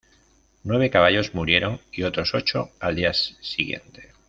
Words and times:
Nueve 0.63 0.89
caballos 0.89 1.35
murieron 1.35 1.79
y 1.91 2.01
otros 2.01 2.33
ocho 2.33 2.71
al 2.79 2.95
día 2.95 3.13
siguiente. 3.13 4.09